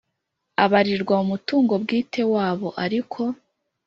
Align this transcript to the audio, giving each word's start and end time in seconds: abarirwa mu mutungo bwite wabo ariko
abarirwa 0.63 1.15
mu 1.19 1.25
mutungo 1.31 1.73
bwite 1.83 2.21
wabo 2.33 2.69
ariko 2.85 3.21